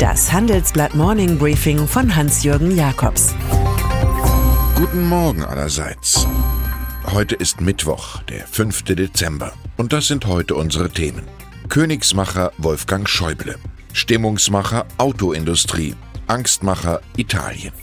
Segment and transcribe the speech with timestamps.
[0.00, 3.34] Das Handelsblatt Morning Briefing von Hans-Jürgen Jakobs.
[4.74, 6.26] Guten Morgen allerseits.
[7.12, 8.84] Heute ist Mittwoch, der 5.
[8.84, 9.52] Dezember.
[9.76, 11.24] Und das sind heute unsere Themen.
[11.68, 13.56] Königsmacher Wolfgang Schäuble.
[13.92, 15.94] Stimmungsmacher Autoindustrie.
[16.28, 17.74] Angstmacher Italien.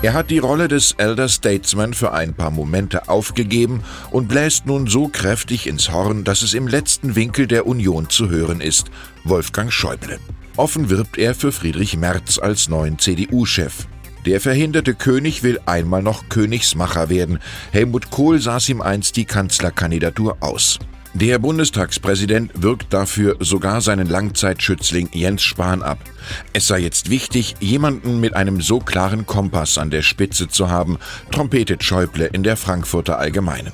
[0.00, 4.86] Er hat die Rolle des Elder Statesman für ein paar Momente aufgegeben und bläst nun
[4.86, 8.90] so kräftig ins Horn, dass es im letzten Winkel der Union zu hören ist,
[9.24, 10.18] Wolfgang Schäuble.
[10.56, 13.86] Offen wirbt er für Friedrich Merz als neuen CDU-Chef.
[14.24, 17.40] Der verhinderte König will einmal noch Königsmacher werden.
[17.72, 20.78] Helmut Kohl saß ihm einst die Kanzlerkandidatur aus.
[21.12, 25.98] Der Bundestagspräsident wirkt dafür sogar seinen Langzeitschützling Jens Spahn ab.
[26.52, 30.98] Es sei jetzt wichtig, jemanden mit einem so klaren Kompass an der Spitze zu haben,
[31.32, 33.72] trompetet Schäuble in der Frankfurter Allgemeine.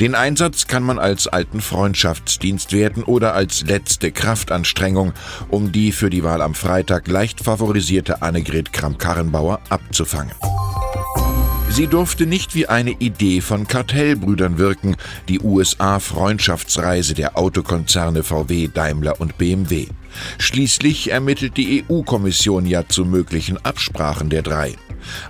[0.00, 5.12] Den Einsatz kann man als alten Freundschaftsdienst werten oder als letzte Kraftanstrengung,
[5.48, 10.32] um die für die Wahl am Freitag leicht favorisierte Annegret Kramp-Karrenbauer abzufangen.
[11.74, 14.94] Sie durfte nicht wie eine Idee von Kartellbrüdern wirken,
[15.28, 19.88] die USA-Freundschaftsreise der Autokonzerne VW, Daimler und BMW.
[20.38, 24.76] Schließlich ermittelt die EU-Kommission ja zu möglichen Absprachen der drei.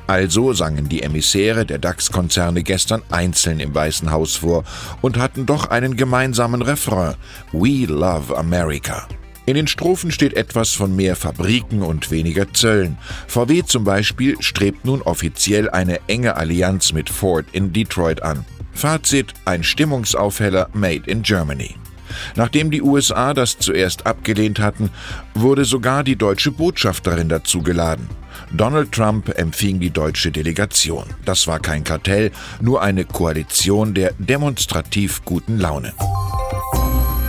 [0.06, 4.64] Also sangen die Emissäre der DAX-Konzerne gestern einzeln im Weißen Haus vor
[5.00, 7.14] und hatten doch einen gemeinsamen Refrain
[7.52, 9.06] We Love America.
[9.46, 12.96] In den Strophen steht etwas von mehr Fabriken und weniger Zöllen.
[13.26, 18.46] VW zum Beispiel strebt nun offiziell eine enge Allianz mit Ford in Detroit an.
[18.72, 21.76] Fazit: ein Stimmungsaufheller made in Germany.
[22.36, 24.90] Nachdem die USA das zuerst abgelehnt hatten,
[25.34, 28.08] wurde sogar die deutsche Botschafterin dazu geladen.
[28.52, 31.04] Donald Trump empfing die deutsche Delegation.
[31.24, 35.92] Das war kein Kartell, nur eine Koalition der demonstrativ guten Laune.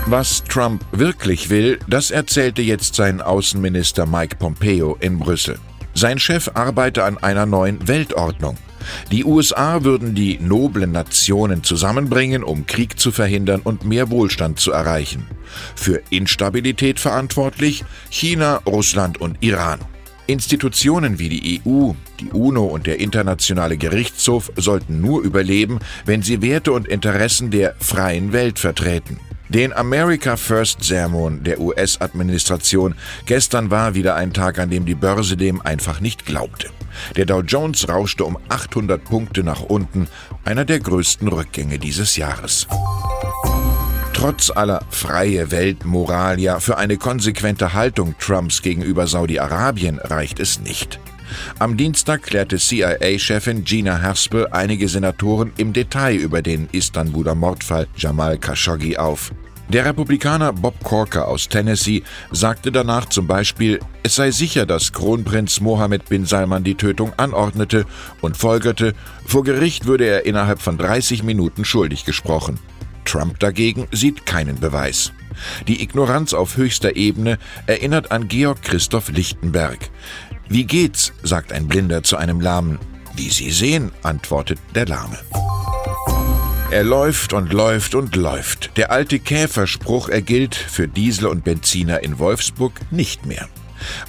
[0.08, 5.58] Was Trump wirklich will, das erzählte jetzt sein Außenminister Mike Pompeo in Brüssel.
[5.96, 8.58] Sein Chef arbeite an einer neuen Weltordnung.
[9.12, 14.72] Die USA würden die noblen Nationen zusammenbringen, um Krieg zu verhindern und mehr Wohlstand zu
[14.72, 15.26] erreichen.
[15.76, 19.80] Für Instabilität verantwortlich China, Russland und Iran.
[20.28, 26.42] Institutionen wie die EU, die UNO und der Internationale Gerichtshof sollten nur überleben, wenn sie
[26.42, 29.20] Werte und Interessen der freien Welt vertreten.
[29.50, 32.96] Den America First Sermon der US-Administration
[33.28, 36.70] gestern war wieder ein Tag, an dem die Börse dem einfach nicht glaubte.
[37.16, 40.08] Der Dow Jones rauschte um 800 Punkte nach unten,
[40.44, 42.68] einer der größten Rückgänge dieses Jahres.
[44.14, 51.00] Trotz aller freie Weltmoral ja für eine konsequente Haltung Trumps gegenüber Saudi-Arabien reicht es nicht.
[51.60, 58.38] Am Dienstag klärte CIA-Chefin Gina Haspel einige Senatoren im Detail über den Istanbuler Mordfall Jamal
[58.38, 59.32] Khashoggi auf.
[59.70, 65.60] Der Republikaner Bob Corker aus Tennessee sagte danach zum Beispiel, es sei sicher, dass Kronprinz
[65.60, 67.86] Mohammed bin Salman die Tötung anordnete
[68.22, 68.94] und folgerte,
[69.26, 72.60] vor Gericht würde er innerhalb von 30 Minuten schuldig gesprochen.
[73.06, 75.12] Trump dagegen sieht keinen Beweis.
[75.68, 79.90] Die Ignoranz auf höchster Ebene erinnert an Georg Christoph Lichtenberg.
[80.48, 81.12] Wie geht's?
[81.24, 82.80] sagt ein Blinder zu einem Lahmen.
[83.16, 85.18] Wie Sie sehen, antwortet der Lahme.
[86.72, 88.76] Er läuft und läuft und läuft.
[88.76, 93.48] Der alte Käferspruch, er gilt für Diesel und Benziner in Wolfsburg nicht mehr.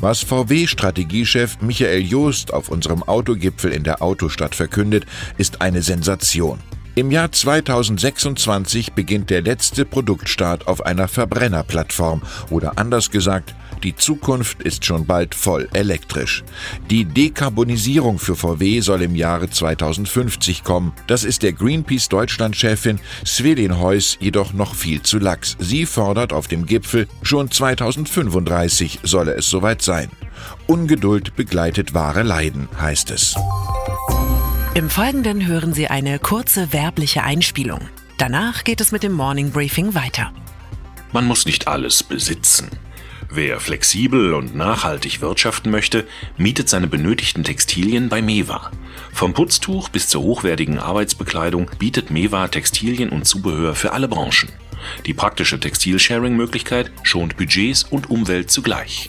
[0.00, 5.04] Was VW-Strategiechef Michael Joost auf unserem Autogipfel in der Autostadt verkündet,
[5.36, 6.58] ist eine Sensation.
[6.98, 14.62] Im Jahr 2026 beginnt der letzte Produktstart auf einer Verbrennerplattform oder anders gesagt, die Zukunft
[14.62, 16.42] ist schon bald voll elektrisch.
[16.88, 20.94] Die Dekarbonisierung für VW soll im Jahre 2050 kommen.
[21.06, 25.54] Das ist der Greenpeace Deutschland-Chefin Svelin Heuss jedoch noch viel zu lax.
[25.58, 30.08] Sie fordert auf dem Gipfel, schon 2035 solle es soweit sein.
[30.66, 33.34] Ungeduld begleitet wahre Leiden, heißt es.
[34.76, 37.80] Im Folgenden hören Sie eine kurze werbliche Einspielung.
[38.18, 40.34] Danach geht es mit dem Morning Briefing weiter.
[41.12, 42.68] Man muss nicht alles besitzen.
[43.30, 46.06] Wer flexibel und nachhaltig wirtschaften möchte,
[46.36, 48.70] mietet seine benötigten Textilien bei Mewa.
[49.14, 54.50] Vom Putztuch bis zur hochwertigen Arbeitsbekleidung bietet Mewa Textilien und Zubehör für alle Branchen.
[55.06, 59.08] Die praktische Textilsharing-Möglichkeit schont Budgets und Umwelt zugleich.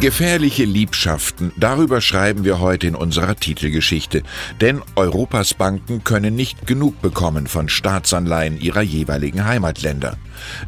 [0.00, 4.22] Gefährliche Liebschaften, darüber schreiben wir heute in unserer Titelgeschichte.
[4.60, 10.18] Denn Europas Banken können nicht genug bekommen von Staatsanleihen ihrer jeweiligen Heimatländer.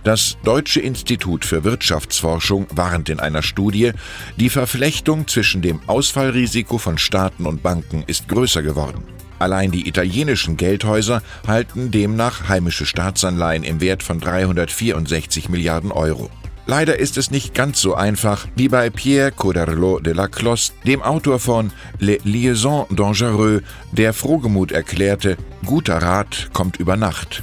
[0.02, 3.92] Das Deutsche Institut für Wirtschaftsforschung warnt in einer Studie,
[4.38, 9.04] die Verflechtung zwischen dem Ausfallrisiko von Staaten und Banken ist größer geworden.
[9.38, 16.30] Allein die italienischen Geldhäuser halten demnach heimische Staatsanleihen im Wert von 364 Milliarden Euro.
[16.70, 21.00] Leider ist es nicht ganz so einfach wie bei Pierre Coderlot de la Closse, dem
[21.00, 23.62] Autor von Les Liaisons Dangereux,
[23.92, 27.42] der frohgemut erklärte, guter Rat kommt über Nacht.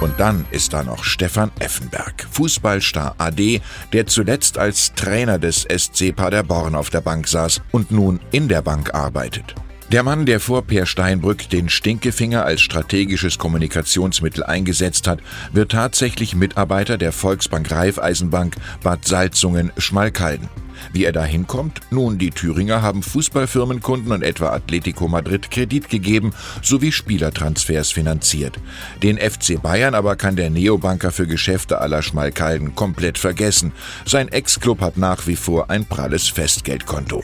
[0.00, 3.60] Und dann ist da noch Stefan Effenberg, Fußballstar AD,
[3.92, 8.62] der zuletzt als Trainer des SC Paderborn auf der Bank saß und nun in der
[8.62, 9.54] Bank arbeitet.
[9.92, 15.20] Der Mann, der vor Per Steinbrück den Stinkefinger als strategisches Kommunikationsmittel eingesetzt hat,
[15.52, 20.48] wird tatsächlich Mitarbeiter der Volksbank Raiffeisenbank Bad Salzungen-Schmalkalden.
[20.92, 21.80] Wie er da hinkommt?
[21.90, 28.58] Nun, die Thüringer haben Fußballfirmenkunden und etwa Atletico Madrid Kredit gegeben sowie Spielertransfers finanziert.
[29.04, 33.70] Den FC Bayern aber kann der Neobanker für Geschäfte aller Schmalkalden komplett vergessen.
[34.04, 37.22] Sein Ex-Club hat nach wie vor ein pralles Festgeldkonto.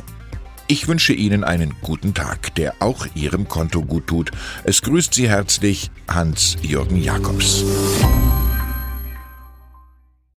[0.73, 4.31] Ich wünsche Ihnen einen guten Tag, der auch Ihrem Konto gut tut.
[4.65, 7.63] Es grüßt Sie herzlich Hans-Jürgen Jakobs.